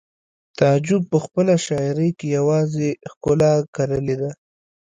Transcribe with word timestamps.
تعجب 0.57 1.01
په 1.11 1.17
خپله 1.25 1.53
شاعرۍ 1.65 2.09
کې 2.19 2.27
یوازې 2.37 2.89
ښکلا 3.11 3.53
کرلې 3.75 4.15
ده 4.21 4.31